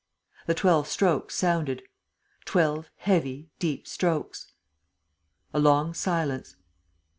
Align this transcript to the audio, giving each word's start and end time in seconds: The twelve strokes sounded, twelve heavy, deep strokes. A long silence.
The 0.47 0.55
twelve 0.55 0.87
strokes 0.87 1.35
sounded, 1.35 1.83
twelve 2.45 2.89
heavy, 2.95 3.51
deep 3.59 3.85
strokes. 3.87 4.51
A 5.53 5.59
long 5.59 5.93
silence. 5.93 6.55